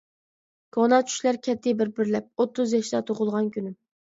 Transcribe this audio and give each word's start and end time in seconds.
كونا 0.77 0.99
چۈشلەر 1.09 1.37
كەتتى 1.49 1.75
بىر-بىرلەپ، 1.83 2.33
ئوتتۇز 2.47 2.77
ياشتا 2.79 3.07
تۇغۇلغان 3.11 3.53
كۈنۈم. 3.59 3.79